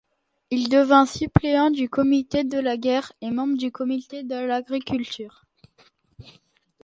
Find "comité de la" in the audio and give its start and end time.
1.87-2.75